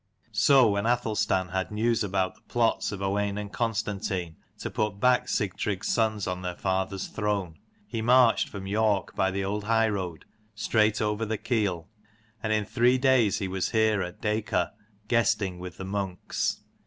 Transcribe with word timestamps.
So 0.31 0.67
when 0.71 0.87
Athelstan 0.87 1.49
had 1.49 1.69
news 1.69 2.03
about 2.03 2.33
the 2.33 2.41
plots 2.51 2.91
of 2.91 3.03
Owain 3.03 3.37
and 3.37 3.53
Constantine 3.53 4.35
to 4.57 4.71
put 4.71 4.99
back 4.99 5.27
Sigtrygg's 5.27 5.89
sons 5.89 6.25
on 6.25 6.41
their 6.41 6.55
father's 6.55 7.05
throne, 7.07 7.59
he 7.85 8.01
marched 8.01 8.49
from 8.49 8.65
York 8.65 9.13
by 9.15 9.29
the 9.29 9.43
old 9.45 9.65
high 9.65 9.89
road 9.89 10.25
straight 10.55 11.03
over 11.03 11.23
the 11.23 11.37
Keel: 11.37 11.87
and 12.41 12.51
in 12.51 12.65
three 12.65 12.97
days 12.97 13.37
he 13.37 13.47
was 13.47 13.69
here 13.69 14.01
at 14.01 14.21
Dacor 14.21 14.71
guesting 15.07 15.59
with 15.59 15.77
the 15.77 15.85
monks. 15.85 16.61